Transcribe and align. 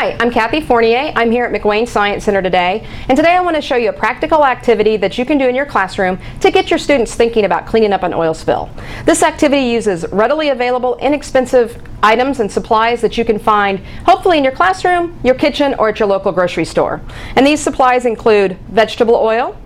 Hi, 0.00 0.16
I'm 0.20 0.30
Kathy 0.30 0.60
Fournier. 0.60 1.12
I'm 1.16 1.32
here 1.32 1.44
at 1.44 1.52
McWane 1.52 1.88
Science 1.88 2.22
Center 2.22 2.40
today, 2.40 2.86
and 3.08 3.16
today 3.16 3.32
I 3.32 3.40
want 3.40 3.56
to 3.56 3.60
show 3.60 3.74
you 3.74 3.88
a 3.88 3.92
practical 3.92 4.46
activity 4.46 4.96
that 4.96 5.18
you 5.18 5.24
can 5.24 5.38
do 5.38 5.48
in 5.48 5.56
your 5.56 5.66
classroom 5.66 6.20
to 6.38 6.52
get 6.52 6.70
your 6.70 6.78
students 6.78 7.16
thinking 7.16 7.44
about 7.44 7.66
cleaning 7.66 7.92
up 7.92 8.04
an 8.04 8.14
oil 8.14 8.32
spill. 8.32 8.70
This 9.06 9.24
activity 9.24 9.62
uses 9.62 10.06
readily 10.12 10.50
available, 10.50 10.96
inexpensive 10.98 11.82
items 12.00 12.38
and 12.38 12.48
supplies 12.48 13.00
that 13.00 13.18
you 13.18 13.24
can 13.24 13.40
find 13.40 13.80
hopefully 14.06 14.38
in 14.38 14.44
your 14.44 14.52
classroom, 14.52 15.18
your 15.24 15.34
kitchen, 15.34 15.74
or 15.80 15.88
at 15.88 15.98
your 15.98 16.06
local 16.06 16.30
grocery 16.30 16.64
store. 16.64 17.00
And 17.34 17.44
these 17.44 17.60
supplies 17.60 18.06
include 18.06 18.56
vegetable 18.68 19.16
oil, 19.16 19.60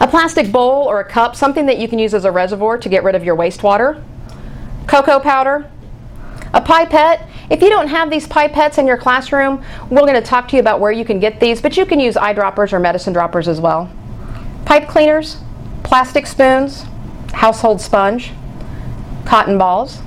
a 0.00 0.08
plastic 0.08 0.50
bowl 0.50 0.88
or 0.88 0.98
a 0.98 1.04
cup, 1.04 1.36
something 1.36 1.66
that 1.66 1.78
you 1.78 1.86
can 1.86 2.00
use 2.00 2.14
as 2.14 2.24
a 2.24 2.32
reservoir 2.32 2.78
to 2.78 2.88
get 2.88 3.04
rid 3.04 3.14
of 3.14 3.22
your 3.22 3.36
wastewater, 3.36 4.02
cocoa 4.88 5.20
powder, 5.20 5.70
a 6.52 6.60
pipette, 6.60 7.28
if 7.50 7.62
you 7.62 7.68
don't 7.68 7.88
have 7.88 8.10
these 8.10 8.26
pipettes 8.26 8.78
in 8.78 8.86
your 8.86 8.96
classroom, 8.96 9.62
we're 9.90 10.00
going 10.00 10.14
to 10.14 10.22
talk 10.22 10.48
to 10.48 10.56
you 10.56 10.60
about 10.60 10.80
where 10.80 10.92
you 10.92 11.04
can 11.04 11.20
get 11.20 11.40
these, 11.40 11.60
but 11.60 11.76
you 11.76 11.84
can 11.84 12.00
use 12.00 12.14
eyedroppers 12.14 12.72
or 12.72 12.78
medicine 12.78 13.12
droppers 13.12 13.48
as 13.48 13.60
well. 13.60 13.92
Pipe 14.64 14.88
cleaners, 14.88 15.38
plastic 15.82 16.26
spoons, 16.26 16.84
household 17.32 17.80
sponge, 17.80 18.32
cotton 19.26 19.58
balls. 19.58 20.00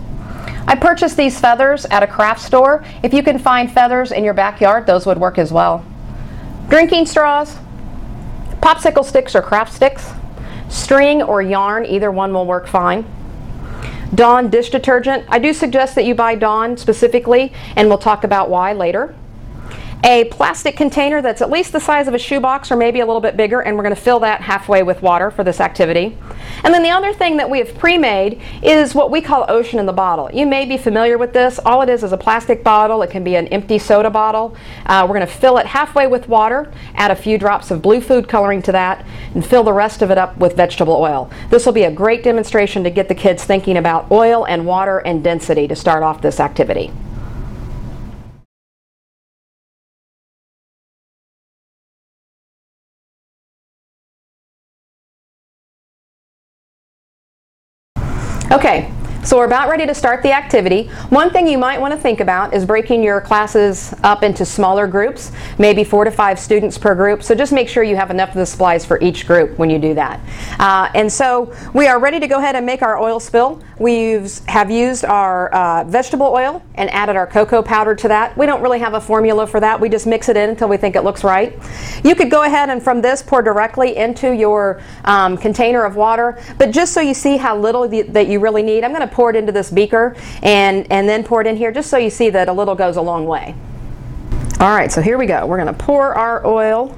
I 0.68 0.76
purchased 0.76 1.16
these 1.16 1.40
feathers 1.40 1.86
at 1.86 2.04
a 2.04 2.08
craft 2.08 2.42
store. 2.42 2.84
If 3.04 3.14
you 3.14 3.24
can 3.24 3.40
find 3.40 3.72
feathers 3.72 4.12
in 4.12 4.24
your 4.24 4.34
backyard, 4.34 4.86
those 4.86 5.06
would 5.06 5.18
work 5.18 5.38
as 5.38 5.52
well. 5.52 5.86
Drinking 6.70 7.06
straws, 7.06 7.56
popsicle 8.62 9.06
sticks 9.06 9.36
or 9.36 9.42
craft 9.42 9.74
sticks, 9.74 10.10
string 10.68 11.24
or 11.24 11.42
yarn, 11.42 11.86
either 11.86 12.12
one 12.12 12.34
will 12.34 12.46
work 12.46 12.68
fine. 12.68 13.06
Dawn 14.16 14.50
dish 14.50 14.70
detergent. 14.70 15.26
I 15.28 15.40
do 15.40 15.54
suggest 15.54 15.96
that 15.96 16.06
you 16.06 16.16
buy 16.16 16.36
Dawn 16.36 16.78
specifically, 16.78 17.52
and 17.76 17.90
we'll 17.90 17.98
talk 17.98 18.24
about 18.24 18.50
why 18.50 18.74
later. 18.74 19.16
A 20.04 20.26
plastic 20.26 20.78
container 20.78 21.22
that's 21.22 21.42
at 21.42 21.50
least 21.50 21.74
the 21.74 21.80
size 21.80 22.08
of 22.08 22.14
a 22.14 22.20
shoebox 22.20 22.72
or 22.72 22.78
maybe 22.78 23.00
a 23.00 23.06
little 23.06 23.22
bit 23.22 23.36
bigger, 23.36 23.62
and 23.62 23.76
we're 23.76 23.84
going 23.84 23.96
to 23.96 24.02
fill 24.02 24.20
that 24.20 24.42
halfway 24.42 24.84
with 24.84 25.02
water 25.02 25.32
for 25.32 25.44
this 25.44 25.60
activity. 25.60 26.18
And 26.64 26.74
then 26.74 26.84
the 26.84 26.90
other 26.90 27.14
thing 27.14 27.38
that 27.38 27.50
we 27.50 27.60
have 27.60 27.78
pre-made 27.78 28.42
is 28.62 28.96
what 28.96 29.12
we 29.12 29.22
call 29.22 29.46
ocean 29.50 29.80
in 29.80 29.86
the 29.86 29.94
bottle. 29.94 30.30
You 30.34 30.46
may 30.46 30.66
be 30.66 30.78
familiar 30.78 31.18
with 31.18 31.34
this. 31.34 31.60
All 31.60 31.82
it 31.82 31.90
is 31.90 32.04
is 32.04 32.12
a 32.12 32.18
plastic 32.18 32.64
bottle. 32.64 33.02
It 33.02 33.10
can 33.10 33.24
be 33.24 33.36
an 33.36 33.48
empty 33.48 33.80
soda 33.80 34.10
bottle. 34.10 34.56
Uh, 34.86 35.06
we're 35.08 35.16
going 35.16 35.28
to 35.28 35.34
fill 35.34 35.58
it 35.58 35.66
halfway 35.66 36.08
with 36.08 36.28
water, 36.28 36.72
add 36.96 37.12
a 37.12 37.16
few 37.16 37.38
drops 37.38 37.72
of 37.72 37.82
blue 37.82 38.02
food 38.02 38.28
coloring 38.28 38.62
to 38.64 38.72
that, 38.72 39.06
and 39.34 39.46
fill 39.46 39.64
the 39.64 39.74
rest 39.74 40.02
of 40.02 40.12
it 40.12 40.18
up 40.18 40.38
with 40.38 40.56
vegetable 40.56 40.96
oil. 40.96 41.30
This 41.50 41.66
will 41.66 41.74
be 41.74 41.84
a 41.84 41.92
great 41.92 42.24
demonstration 42.24 42.84
to 42.84 42.90
get 42.90 43.08
the 43.08 43.16
kids 43.16 43.44
thinking 43.44 43.78
about 43.78 44.12
oil 44.12 44.46
and 44.46 44.66
water 44.66 45.00
and 45.00 45.24
density 45.24 45.68
to 45.68 45.76
start 45.76 46.04
off 46.04 46.22
this 46.22 46.40
activity. 46.40 46.92
Okay, 58.50 58.90
so 59.28 59.36
we're 59.36 59.44
about 59.44 59.68
ready 59.68 59.86
to 59.86 59.94
start 59.94 60.24
the 60.24 60.32
activity. 60.32 60.88
One 61.10 61.32
thing 61.32 61.48
you 61.48 61.58
might 61.58 61.82
want 61.82 61.94
to 61.94 62.00
think 62.00 62.22
about 62.22 62.54
is 62.54 62.66
breaking 62.66 63.04
your 63.04 63.20
classes 63.20 63.94
up 64.02 64.24
into 64.24 64.46
smaller 64.46 64.88
groups, 64.88 65.34
maybe 65.60 65.84
four 65.84 66.06
to 66.06 66.12
five 66.12 66.40
students 66.40 66.78
per 66.78 66.96
group. 66.96 67.22
So 67.22 67.36
just 67.36 67.52
make 67.52 67.68
sure 67.68 67.84
you 67.84 67.98
have 67.98 68.10
enough 68.10 68.30
of 68.30 68.36
the 68.36 68.46
supplies 68.46 68.86
for 68.86 69.02
each 69.02 69.28
group 69.28 69.60
when 69.60 69.70
you 69.70 69.80
do 69.80 69.94
that. 69.96 70.22
Uh, 70.60 70.90
and 70.96 71.12
so 71.12 71.54
we 71.74 71.88
are 71.88 72.00
ready 72.00 72.22
to 72.22 72.28
go 72.28 72.38
ahead 72.38 72.56
and 72.56 72.66
make 72.66 72.82
our 72.82 72.98
oil 72.98 73.20
spill. 73.20 73.62
We 73.80 74.26
have 74.48 74.72
used 74.72 75.04
our 75.04 75.50
uh, 75.50 75.84
vegetable 75.84 76.28
oil 76.28 76.64
and 76.76 76.90
added 76.92 77.18
our 77.18 77.28
cocoa 77.28 77.62
powder 77.62 77.96
to 77.96 78.08
that. 78.08 78.38
We 78.38 78.46
don't 78.46 78.62
really 78.62 78.80
have 78.80 78.94
a 78.94 79.02
formula 79.02 79.46
for 79.46 79.60
that. 79.60 79.78
We 79.78 79.90
just 79.90 80.08
mix 80.08 80.30
it 80.30 80.38
in 80.38 80.52
until 80.52 80.70
we 80.70 80.78
think 80.78 80.96
it 80.96 81.04
looks 81.04 81.26
right. 81.26 81.54
You 82.02 82.16
could 82.16 82.32
go 82.32 82.44
ahead 82.44 82.70
and 82.70 82.82
from 82.82 83.02
this 83.02 83.22
pour 83.22 83.42
directly 83.42 83.98
into 83.98 84.34
your 84.34 84.82
um, 85.04 85.36
container 85.38 85.84
of 85.84 85.98
water. 85.98 86.42
But 86.58 86.72
just 86.72 86.94
so 86.94 87.02
you 87.02 87.14
see 87.14 87.36
how 87.36 87.58
little 87.58 87.90
that 87.90 88.28
you 88.28 88.40
really 88.40 88.64
need, 88.64 88.86
I'm 88.86 88.94
going 88.94 89.08
to 89.08 89.17
pour 89.18 89.32
it 89.32 89.36
into 89.36 89.52
this 89.52 89.72
beaker 89.72 90.16
and, 90.44 90.86
and 90.92 91.10
then 91.10 91.24
pour 91.24 91.42
it 91.42 91.48
in 91.48 91.58
here 91.58 91.72
just 91.72 91.90
so 91.90 91.98
you 91.98 92.08
see 92.08 92.30
that 92.30 92.48
a 92.48 92.54
little 92.54 92.76
goes 92.76 92.98
a 92.98 93.02
long 93.02 93.26
way. 93.26 93.56
All 94.60 94.70
right, 94.70 94.92
so 94.92 95.02
here 95.02 95.18
we 95.18 95.26
go. 95.26 95.44
We're 95.48 95.58
going 95.58 95.74
to 95.76 95.84
pour 95.86 96.14
our 96.14 96.46
oil 96.46 96.96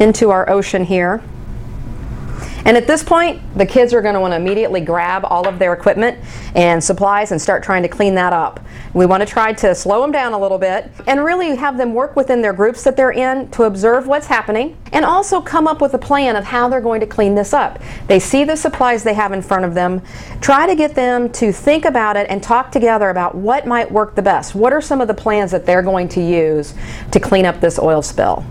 into 0.00 0.30
our 0.30 0.50
ocean 0.50 0.82
here. 0.82 1.22
And 2.64 2.76
at 2.76 2.86
this 2.86 3.02
point, 3.02 3.40
the 3.56 3.66
kids 3.66 3.94
are 3.94 4.02
going 4.02 4.14
to 4.14 4.20
want 4.20 4.32
to 4.32 4.36
immediately 4.36 4.80
grab 4.80 5.24
all 5.24 5.48
of 5.48 5.58
their 5.58 5.72
equipment 5.72 6.18
and 6.54 6.82
supplies 6.82 7.32
and 7.32 7.40
start 7.40 7.62
trying 7.62 7.82
to 7.82 7.88
clean 7.88 8.14
that 8.16 8.32
up. 8.32 8.60
We 8.92 9.06
want 9.06 9.22
to 9.22 9.26
try 9.26 9.52
to 9.52 9.74
slow 9.74 10.02
them 10.02 10.12
down 10.12 10.32
a 10.32 10.38
little 10.38 10.58
bit 10.58 10.90
and 11.06 11.24
really 11.24 11.54
have 11.56 11.78
them 11.78 11.94
work 11.94 12.16
within 12.16 12.42
their 12.42 12.52
groups 12.52 12.82
that 12.84 12.96
they're 12.96 13.12
in 13.12 13.50
to 13.52 13.64
observe 13.64 14.06
what's 14.06 14.26
happening 14.26 14.76
and 14.92 15.04
also 15.04 15.40
come 15.40 15.66
up 15.66 15.80
with 15.80 15.94
a 15.94 15.98
plan 15.98 16.36
of 16.36 16.44
how 16.44 16.68
they're 16.68 16.80
going 16.80 17.00
to 17.00 17.06
clean 17.06 17.34
this 17.34 17.52
up. 17.52 17.78
They 18.08 18.18
see 18.18 18.44
the 18.44 18.56
supplies 18.56 19.04
they 19.04 19.14
have 19.14 19.32
in 19.32 19.42
front 19.42 19.64
of 19.64 19.74
them. 19.74 20.02
Try 20.40 20.66
to 20.66 20.74
get 20.74 20.94
them 20.94 21.30
to 21.32 21.52
think 21.52 21.84
about 21.84 22.16
it 22.16 22.26
and 22.28 22.42
talk 22.42 22.72
together 22.72 23.10
about 23.10 23.34
what 23.34 23.66
might 23.66 23.90
work 23.90 24.14
the 24.14 24.22
best. 24.22 24.54
What 24.54 24.72
are 24.72 24.80
some 24.80 25.00
of 25.00 25.08
the 25.08 25.14
plans 25.14 25.50
that 25.52 25.66
they're 25.66 25.82
going 25.82 26.08
to 26.08 26.20
use 26.20 26.74
to 27.12 27.20
clean 27.20 27.46
up 27.46 27.60
this 27.60 27.78
oil 27.78 28.02
spill? 28.02 28.44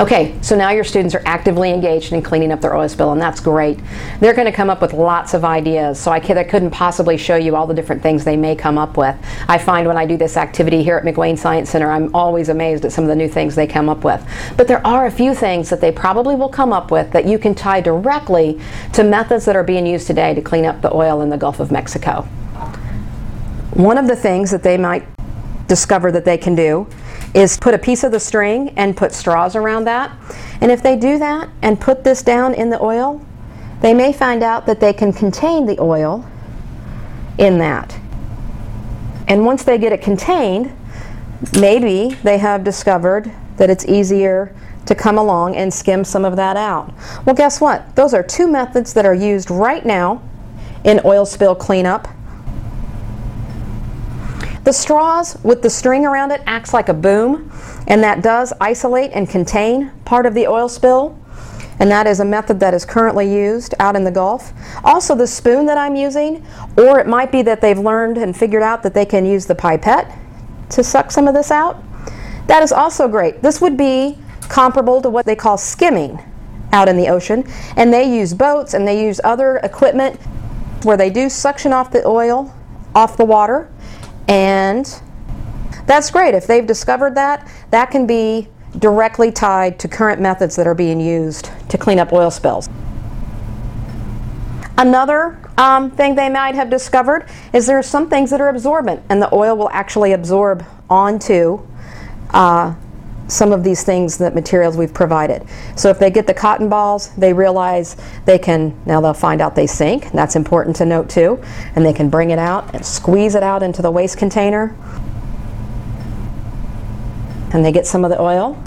Okay, 0.00 0.34
so 0.40 0.56
now 0.56 0.70
your 0.70 0.82
students 0.82 1.14
are 1.14 1.20
actively 1.26 1.70
engaged 1.70 2.14
in 2.14 2.22
cleaning 2.22 2.52
up 2.52 2.62
their 2.62 2.74
oil 2.74 2.88
spill, 2.88 3.12
and 3.12 3.20
that's 3.20 3.38
great. 3.38 3.78
They're 4.18 4.32
going 4.32 4.46
to 4.46 4.52
come 4.52 4.70
up 4.70 4.80
with 4.80 4.94
lots 4.94 5.34
of 5.34 5.44
ideas, 5.44 6.00
so 6.00 6.10
I, 6.10 6.16
I 6.16 6.42
couldn't 6.44 6.70
possibly 6.70 7.18
show 7.18 7.36
you 7.36 7.54
all 7.54 7.66
the 7.66 7.74
different 7.74 8.02
things 8.02 8.24
they 8.24 8.38
may 8.38 8.56
come 8.56 8.78
up 8.78 8.96
with. 8.96 9.14
I 9.46 9.58
find 9.58 9.86
when 9.86 9.98
I 9.98 10.06
do 10.06 10.16
this 10.16 10.38
activity 10.38 10.82
here 10.82 10.96
at 10.96 11.04
McWane 11.04 11.38
Science 11.38 11.68
Center, 11.68 11.90
I'm 11.90 12.14
always 12.14 12.48
amazed 12.48 12.86
at 12.86 12.92
some 12.92 13.04
of 13.04 13.08
the 13.08 13.14
new 13.14 13.28
things 13.28 13.54
they 13.54 13.66
come 13.66 13.90
up 13.90 14.02
with. 14.02 14.26
But 14.56 14.68
there 14.68 14.84
are 14.86 15.04
a 15.04 15.10
few 15.10 15.34
things 15.34 15.68
that 15.68 15.82
they 15.82 15.92
probably 15.92 16.34
will 16.34 16.48
come 16.48 16.72
up 16.72 16.90
with 16.90 17.12
that 17.12 17.26
you 17.26 17.38
can 17.38 17.54
tie 17.54 17.82
directly 17.82 18.58
to 18.94 19.04
methods 19.04 19.44
that 19.44 19.54
are 19.54 19.64
being 19.64 19.86
used 19.86 20.06
today 20.06 20.32
to 20.32 20.40
clean 20.40 20.64
up 20.64 20.80
the 20.80 20.94
oil 20.94 21.20
in 21.20 21.28
the 21.28 21.36
Gulf 21.36 21.60
of 21.60 21.70
Mexico. 21.70 22.22
One 23.74 23.98
of 23.98 24.06
the 24.06 24.16
things 24.16 24.50
that 24.50 24.62
they 24.62 24.78
might 24.78 25.06
discover 25.66 26.10
that 26.10 26.24
they 26.24 26.38
can 26.38 26.54
do 26.54 26.88
is 27.34 27.56
put 27.58 27.74
a 27.74 27.78
piece 27.78 28.02
of 28.02 28.12
the 28.12 28.20
string 28.20 28.70
and 28.76 28.96
put 28.96 29.12
straws 29.12 29.54
around 29.54 29.84
that. 29.84 30.16
And 30.60 30.70
if 30.70 30.82
they 30.82 30.96
do 30.96 31.18
that 31.18 31.48
and 31.62 31.80
put 31.80 32.04
this 32.04 32.22
down 32.22 32.54
in 32.54 32.70
the 32.70 32.82
oil, 32.82 33.24
they 33.80 33.94
may 33.94 34.12
find 34.12 34.42
out 34.42 34.66
that 34.66 34.80
they 34.80 34.92
can 34.92 35.12
contain 35.12 35.66
the 35.66 35.80
oil 35.80 36.28
in 37.38 37.58
that. 37.58 37.98
And 39.28 39.46
once 39.46 39.62
they 39.62 39.78
get 39.78 39.92
it 39.92 40.02
contained, 40.02 40.76
maybe 41.58 42.16
they 42.22 42.38
have 42.38 42.64
discovered 42.64 43.30
that 43.56 43.70
it's 43.70 43.86
easier 43.86 44.54
to 44.86 44.94
come 44.94 45.18
along 45.18 45.54
and 45.56 45.72
skim 45.72 46.04
some 46.04 46.24
of 46.24 46.36
that 46.36 46.56
out. 46.56 46.92
Well, 47.24 47.34
guess 47.34 47.60
what? 47.60 47.94
Those 47.94 48.12
are 48.12 48.22
two 48.22 48.48
methods 48.48 48.92
that 48.94 49.06
are 49.06 49.14
used 49.14 49.50
right 49.50 49.86
now 49.86 50.22
in 50.84 51.00
oil 51.04 51.24
spill 51.24 51.54
cleanup 51.54 52.08
the 54.64 54.72
straws 54.72 55.38
with 55.42 55.62
the 55.62 55.70
string 55.70 56.04
around 56.04 56.30
it 56.32 56.42
acts 56.46 56.74
like 56.74 56.88
a 56.88 56.94
boom, 56.94 57.50
and 57.86 58.02
that 58.02 58.22
does 58.22 58.52
isolate 58.60 59.10
and 59.12 59.28
contain 59.28 59.90
part 60.04 60.26
of 60.26 60.34
the 60.34 60.46
oil 60.46 60.68
spill. 60.68 61.18
And 61.78 61.90
that 61.90 62.06
is 62.06 62.20
a 62.20 62.24
method 62.26 62.60
that 62.60 62.74
is 62.74 62.84
currently 62.84 63.32
used 63.34 63.74
out 63.78 63.96
in 63.96 64.04
the 64.04 64.10
Gulf. 64.10 64.52
Also, 64.84 65.14
the 65.14 65.26
spoon 65.26 65.64
that 65.64 65.78
I'm 65.78 65.96
using, 65.96 66.46
or 66.76 67.00
it 67.00 67.06
might 67.06 67.32
be 67.32 67.40
that 67.42 67.62
they've 67.62 67.78
learned 67.78 68.18
and 68.18 68.36
figured 68.36 68.62
out 68.62 68.82
that 68.82 68.92
they 68.92 69.06
can 69.06 69.24
use 69.24 69.46
the 69.46 69.54
pipette 69.54 70.14
to 70.68 70.84
suck 70.84 71.10
some 71.10 71.26
of 71.26 71.32
this 71.32 71.50
out. 71.50 71.82
That 72.48 72.62
is 72.62 72.70
also 72.70 73.08
great. 73.08 73.40
This 73.40 73.62
would 73.62 73.78
be 73.78 74.18
comparable 74.50 75.00
to 75.00 75.08
what 75.08 75.24
they 75.24 75.36
call 75.36 75.56
skimming 75.56 76.22
out 76.72 76.86
in 76.86 76.98
the 76.98 77.08
ocean. 77.08 77.44
And 77.76 77.92
they 77.92 78.14
use 78.14 78.34
boats 78.34 78.74
and 78.74 78.86
they 78.86 79.02
use 79.02 79.18
other 79.24 79.56
equipment 79.58 80.20
where 80.82 80.98
they 80.98 81.08
do 81.08 81.30
suction 81.30 81.72
off 81.72 81.90
the 81.90 82.06
oil 82.06 82.54
off 82.94 83.16
the 83.16 83.24
water 83.24 83.70
and 84.30 85.02
that's 85.86 86.10
great. 86.10 86.34
If 86.34 86.46
they've 86.46 86.66
discovered 86.66 87.16
that, 87.16 87.50
that 87.70 87.90
can 87.90 88.06
be 88.06 88.48
directly 88.78 89.32
tied 89.32 89.78
to 89.80 89.88
current 89.88 90.20
methods 90.20 90.54
that 90.54 90.66
are 90.66 90.74
being 90.74 91.00
used 91.00 91.50
to 91.68 91.76
clean 91.76 91.98
up 91.98 92.12
oil 92.12 92.30
spills. 92.30 92.68
Another 94.78 95.38
um, 95.58 95.90
thing 95.90 96.14
they 96.14 96.28
might 96.28 96.54
have 96.54 96.70
discovered 96.70 97.28
is 97.52 97.66
there 97.66 97.76
are 97.76 97.82
some 97.82 98.08
things 98.08 98.30
that 98.30 98.40
are 98.40 98.48
absorbent, 98.48 99.02
and 99.10 99.20
the 99.20 99.34
oil 99.34 99.56
will 99.56 99.68
actually 99.70 100.12
absorb 100.12 100.64
onto 100.88 101.60
uh, 102.30 102.72
some 103.30 103.52
of 103.52 103.62
these 103.64 103.82
things, 103.82 104.18
that 104.18 104.34
materials 104.34 104.76
we've 104.76 104.92
provided. 104.92 105.46
So 105.76 105.88
if 105.88 105.98
they 105.98 106.10
get 106.10 106.26
the 106.26 106.34
cotton 106.34 106.68
balls, 106.68 107.14
they 107.16 107.32
realize 107.32 107.96
they 108.24 108.38
can, 108.38 108.78
now 108.86 109.00
they'll 109.00 109.14
find 109.14 109.40
out 109.40 109.54
they 109.54 109.66
sink, 109.66 110.10
that's 110.12 110.36
important 110.36 110.76
to 110.76 110.84
note 110.84 111.08
too, 111.08 111.42
and 111.74 111.84
they 111.84 111.92
can 111.92 112.10
bring 112.10 112.30
it 112.30 112.38
out 112.38 112.74
and 112.74 112.84
squeeze 112.84 113.34
it 113.34 113.42
out 113.42 113.62
into 113.62 113.82
the 113.82 113.90
waste 113.90 114.18
container. 114.18 114.76
And 117.52 117.64
they 117.64 117.72
get 117.72 117.86
some 117.86 118.04
of 118.04 118.10
the 118.10 118.20
oil. 118.20 118.62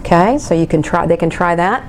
Okay, 0.00 0.38
so 0.38 0.54
you 0.54 0.66
can 0.66 0.82
try, 0.82 1.06
they 1.06 1.16
can 1.16 1.30
try 1.30 1.54
that. 1.54 1.84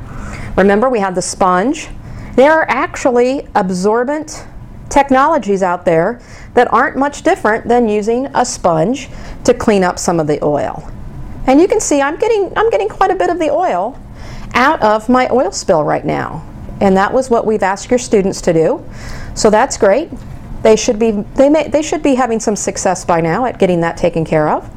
Remember 0.58 0.90
we 0.90 1.00
have 1.00 1.16
the 1.16 1.22
sponge. 1.22 1.88
There 2.36 2.52
are 2.52 2.70
actually 2.70 3.48
absorbent 3.56 4.46
technologies 4.90 5.64
out 5.64 5.86
there 5.86 6.22
that 6.54 6.72
aren't 6.74 6.98
much 6.98 7.22
different 7.22 7.68
than 7.68 7.88
using 7.88 8.26
a 8.34 8.46
sponge 8.46 9.10
to 9.46 9.54
clean 9.54 9.84
up 9.84 10.00
some 10.00 10.20
of 10.20 10.28
the 10.28 10.44
oil. 10.44 10.92
And 11.50 11.60
you 11.60 11.68
can 11.68 11.80
see 11.80 12.00
I'm 12.00 12.16
getting, 12.20 12.54
I'm 12.56 12.70
getting 12.70 12.88
quite 12.88 13.10
a 13.10 13.16
bit 13.16 13.32
of 13.32 13.40
the 13.40 13.50
oil 13.50 14.00
out 14.54 14.80
of 14.84 15.10
my 15.10 15.28
oil 15.32 15.52
spill 15.52 15.84
right 15.84 16.06
now. 16.06 16.48
And 16.80 16.96
that 16.96 17.12
was 17.12 17.32
what 17.32 17.44
we've 17.44 17.64
asked 17.64 17.90
your 17.90 17.98
students 17.98 18.40
to 18.42 18.54
do. 18.54 18.86
So 19.34 19.50
that's 19.50 19.76
great. 19.76 20.12
They 20.62 20.76
should 20.76 21.00
be, 21.00 21.10
they 21.10 21.50
may, 21.50 21.68
they 21.68 21.82
should 21.82 22.04
be 22.04 22.14
having 22.14 22.40
some 22.40 22.56
success 22.56 23.04
by 23.04 23.20
now 23.20 23.46
at 23.46 23.58
getting 23.58 23.82
that 23.82 23.98
taken 23.98 24.24
care 24.24 24.48
of. 24.48 24.70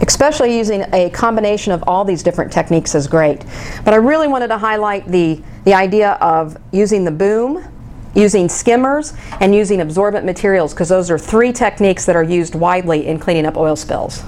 especially 0.00 0.56
using 0.56 0.84
a 0.94 1.10
combination 1.10 1.70
of 1.70 1.84
all 1.86 2.02
these 2.04 2.22
different 2.22 2.50
techniques 2.50 2.94
is 2.94 3.06
great. 3.06 3.44
But 3.84 3.92
I 3.92 3.98
really 3.98 4.26
wanted 4.26 4.48
to 4.48 4.56
highlight 4.56 5.06
the, 5.06 5.40
the 5.64 5.74
idea 5.74 6.12
of 6.12 6.56
using 6.72 7.04
the 7.04 7.10
boom, 7.10 7.62
using 8.18 8.48
skimmers, 8.48 9.14
and 9.40 9.54
using 9.54 9.80
absorbent 9.80 10.26
materials 10.26 10.74
because 10.74 10.88
those 10.88 11.10
are 11.10 11.18
three 11.18 11.52
techniques 11.52 12.04
that 12.04 12.16
are 12.16 12.22
used 12.22 12.54
widely 12.54 13.06
in 13.06 13.18
cleaning 13.18 13.46
up 13.46 13.56
oil 13.56 13.76
spills. 13.76 14.24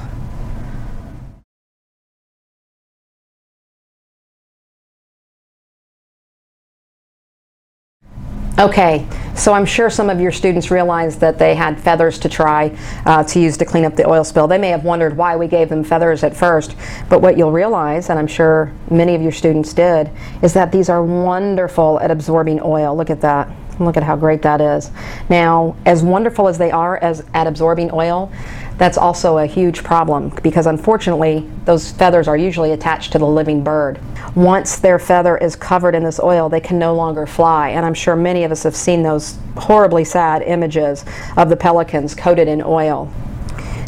Okay, 8.61 9.09
so 9.35 9.55
I'm 9.55 9.65
sure 9.65 9.89
some 9.89 10.11
of 10.11 10.21
your 10.21 10.33
students 10.33 10.71
realized 10.71 11.19
that 11.21 11.39
they 11.39 11.55
had 11.55 11.81
feathers 11.81 12.19
to 12.19 12.29
try 12.29 12.77
uh, 13.07 13.25
to 13.25 13.41
use 13.41 13.57
to 13.57 13.65
clean 13.65 13.87
up 13.87 13.97
the 13.97 14.07
oil 14.07 14.23
spill. 14.23 14.47
They 14.47 14.59
may 14.59 14.69
have 14.69 14.85
wondered 14.85 15.17
why 15.17 15.35
we 15.35 15.49
gave 15.49 15.71
them 15.71 15.83
feathers 15.83 16.23
at 16.23 16.37
first, 16.37 16.77
but 17.09 17.23
what 17.23 17.39
you'll 17.39 17.53
realize, 17.53 18.11
and 18.11 18.19
I'm 18.19 18.27
sure 18.27 18.71
many 18.91 19.15
of 19.15 19.23
your 19.23 19.33
students 19.33 19.73
did, 19.73 20.11
is 20.43 20.53
that 20.53 20.73
these 20.73 20.91
are 20.91 21.03
wonderful 21.03 21.99
at 22.01 22.11
absorbing 22.11 22.61
oil. 22.63 22.95
Look 22.95 23.09
at 23.09 23.23
that. 23.23 23.51
Look 23.81 23.97
at 23.97 24.03
how 24.03 24.15
great 24.15 24.43
that 24.43 24.61
is. 24.61 24.91
Now, 25.29 25.75
as 25.87 26.03
wonderful 26.03 26.49
as 26.49 26.59
they 26.59 26.71
are 26.71 26.99
as 26.99 27.25
at 27.33 27.47
absorbing 27.47 27.91
oil, 27.93 28.31
that's 28.77 28.99
also 28.99 29.39
a 29.39 29.47
huge 29.47 29.83
problem 29.83 30.33
because 30.43 30.67
unfortunately 30.67 31.49
those 31.65 31.91
feathers 31.93 32.29
are 32.29 32.37
usually 32.37 32.73
attached 32.73 33.13
to 33.13 33.19
the 33.19 33.27
living 33.27 33.65
bird. 33.65 33.99
Once 34.35 34.79
their 34.79 34.99
feather 34.99 35.37
is 35.39 35.57
covered 35.57 35.95
in 35.95 36.05
this 36.05 36.21
oil, 36.21 36.49
they 36.49 36.61
can 36.61 36.79
no 36.79 36.95
longer 36.95 37.27
fly. 37.27 37.71
And 37.71 37.85
I'm 37.85 37.95
sure 37.95 38.17
many 38.17 38.45
of 38.45 38.53
us 38.53 38.63
have 38.63 38.77
seen 38.77 39.03
those 39.03 39.39
horribly 39.57 40.05
sad 40.05 40.43
images 40.43 41.05
of 41.37 41.49
the 41.49 41.57
pelicans 41.57 42.15
coated 42.15 42.49
in 42.49 42.63
oil. 42.63 43.11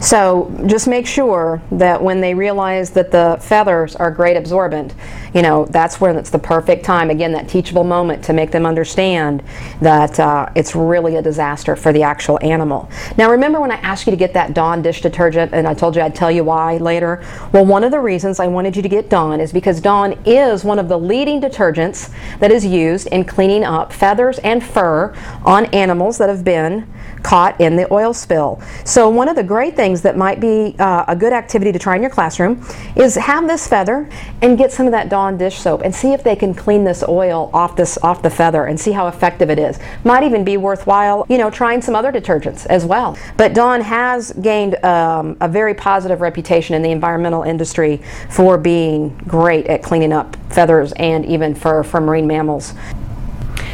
So 0.03 0.53
just 0.67 0.89
make 0.89 1.07
sure 1.07 1.63
that 1.71 2.03
when 2.03 2.21
they 2.21 2.35
realize 2.35 2.91
that 2.91 3.13
the 3.13 3.39
feathers 3.41 3.95
are 3.95 4.11
great 4.11 4.37
absorbent, 4.37 4.97
you 5.33 5.43
know, 5.43 5.65
that's 5.67 6.01
when 6.01 6.17
it's 6.17 6.29
the 6.29 6.41
perfect 6.41 6.85
time, 6.85 7.09
again, 7.09 7.31
that 7.33 7.49
teachable 7.49 7.85
moment 7.85 8.25
to 8.25 8.33
make 8.33 8.51
them 8.51 8.67
understand 8.67 9.45
that 9.81 10.19
uh, 10.19 10.51
it's 10.57 10.75
really 10.75 11.17
a 11.17 11.23
disaster 11.23 11.77
for 11.77 11.93
the 11.93 12.03
actual 12.03 12.37
animal. 12.43 12.91
Now 13.17 13.31
remember 13.31 13.61
when 13.61 13.71
I 13.71 13.77
asked 13.77 14.07
you 14.07 14.11
to 14.11 14.17
get 14.17 14.35
that 14.35 14.55
Dawn 14.55 14.83
dish 14.83 15.03
detergent 15.03 15.55
and 15.55 15.69
I 15.69 15.75
told 15.75 15.95
you 15.95 16.03
I'd 16.03 16.17
tell 16.17 16.33
you 16.33 16.43
why 16.43 16.79
later? 16.79 17.25
Well, 17.53 17.65
one 17.65 17.85
of 17.85 17.93
the 17.93 18.01
reasons 18.01 18.41
I 18.41 18.49
wanted 18.49 18.75
you 18.75 18.83
to 18.83 18.89
get 18.89 19.09
Dawn 19.09 19.41
is 19.41 19.53
because 19.53 19.81
Dawn 19.81 20.19
is 20.27 20.65
one 20.65 20.81
of 20.81 20.89
the 20.89 20.99
leading 20.99 21.41
detergents 21.41 22.13
that 22.41 22.51
is 22.51 22.67
used 22.67 23.07
in 23.07 23.25
cleaning 23.25 23.63
up 23.63 23.93
feathers 23.93 24.41
and 24.41 24.65
fur 24.65 25.15
on 25.45 25.67
animals 25.67 26.19
that 26.19 26.29
have 26.29 26.43
been 26.43 26.93
caught 27.23 27.61
in 27.61 27.77
the 27.77 27.93
oil 27.93 28.13
spill. 28.13 28.61
So 28.85 29.09
one 29.09 29.29
of 29.29 29.37
the 29.37 29.45
great 29.45 29.77
things 29.77 29.92
that 30.01 30.17
might 30.17 30.41
be 30.41 30.75
uh, 30.79 31.05
a 31.09 31.15
good 31.15 31.35
activity 31.35 31.71
to 31.73 31.79
try 31.79 31.97
in 31.97 32.01
your 32.01 32.11
classroom 32.11 32.65
is 32.97 33.17
have 33.17 33.47
this 33.47 33.69
feather 33.69 34.09
and 34.41 34.57
get 34.57 34.73
some 34.73 34.87
of 34.87 34.93
that 34.93 35.11
Dawn 35.11 35.37
dish 35.37 35.59
soap 35.59 35.83
and 35.85 35.95
see 35.95 36.15
if 36.15 36.25
they 36.25 36.35
can 36.35 36.55
clean 36.55 36.85
this 36.85 37.05
oil 37.07 37.51
off 37.53 37.77
this 37.77 37.99
off 37.99 38.23
the 38.23 38.31
feather 38.31 38.65
and 38.65 38.81
see 38.81 38.93
how 38.93 39.09
effective 39.09 39.51
it 39.51 39.59
is. 39.59 39.79
Might 40.05 40.23
even 40.23 40.45
be 40.45 40.57
worthwhile, 40.57 41.27
you 41.29 41.37
know, 41.37 41.51
trying 41.51 41.83
some 41.83 41.95
other 41.95 42.11
detergents 42.11 42.65
as 42.67 42.87
well. 42.87 43.19
But 43.37 43.53
Dawn 43.53 43.83
has 43.83 44.33
gained 44.33 44.83
um, 44.85 45.37
a 45.41 45.49
very 45.49 45.75
positive 45.75 46.23
reputation 46.23 46.75
in 46.75 46.83
the 46.83 46.91
environmental 46.91 47.43
industry 47.43 48.01
for 48.31 48.57
being 48.57 49.11
great 49.29 49.67
at 49.67 49.83
cleaning 49.83 50.13
up 50.13 50.37
feathers 50.53 50.93
and 50.93 51.27
even 51.27 51.55
fur 51.55 51.83
from 51.83 52.05
marine 52.05 52.27
mammals. 52.27 52.73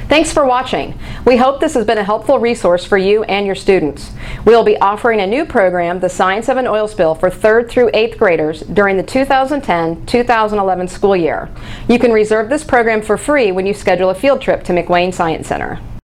Thanks 0.08 0.32
for 0.32 0.46
watching. 0.46 0.98
We 1.26 1.36
hope 1.36 1.60
this 1.60 1.74
has 1.74 1.84
been 1.84 1.98
a 1.98 2.02
helpful 2.02 2.38
resource 2.38 2.82
for 2.82 2.96
you 2.96 3.24
and 3.24 3.44
your 3.44 3.54
students. 3.54 4.10
We'll 4.46 4.64
be 4.64 4.78
offering 4.78 5.20
a 5.20 5.26
new 5.26 5.44
program, 5.44 6.00
The 6.00 6.08
Science 6.08 6.48
of 6.48 6.56
an 6.56 6.66
Oil 6.66 6.88
Spill, 6.88 7.14
for 7.14 7.28
3rd 7.28 7.68
through 7.68 7.90
8th 7.90 8.16
graders 8.16 8.60
during 8.62 8.96
the 8.96 9.02
2010-2011 9.02 10.88
school 10.88 11.14
year. 11.14 11.50
You 11.90 11.98
can 11.98 12.10
reserve 12.10 12.48
this 12.48 12.64
program 12.64 13.02
for 13.02 13.18
free 13.18 13.52
when 13.52 13.66
you 13.66 13.74
schedule 13.74 14.08
a 14.08 14.14
field 14.14 14.40
trip 14.40 14.64
to 14.64 14.72
McWane 14.72 15.12
Science 15.12 15.46
Center. 15.46 15.78